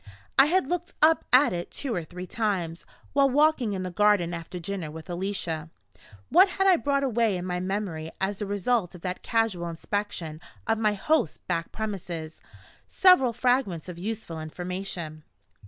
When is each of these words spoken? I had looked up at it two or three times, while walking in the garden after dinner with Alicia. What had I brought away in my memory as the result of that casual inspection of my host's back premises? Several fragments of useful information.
I 0.35 0.47
had 0.47 0.65
looked 0.67 0.95
up 1.03 1.25
at 1.31 1.53
it 1.53 1.69
two 1.69 1.93
or 1.93 2.03
three 2.03 2.25
times, 2.25 2.87
while 3.13 3.29
walking 3.29 3.73
in 3.73 3.83
the 3.83 3.91
garden 3.91 4.33
after 4.33 4.57
dinner 4.57 4.89
with 4.89 5.11
Alicia. 5.11 5.69
What 6.29 6.49
had 6.49 6.65
I 6.65 6.75
brought 6.77 7.03
away 7.03 7.37
in 7.37 7.45
my 7.45 7.59
memory 7.59 8.11
as 8.19 8.39
the 8.39 8.47
result 8.47 8.95
of 8.95 9.01
that 9.01 9.21
casual 9.21 9.69
inspection 9.69 10.41
of 10.65 10.79
my 10.79 10.93
host's 10.95 11.37
back 11.37 11.71
premises? 11.71 12.41
Several 12.87 13.31
fragments 13.31 13.87
of 13.87 13.99
useful 13.99 14.39
information. 14.39 15.23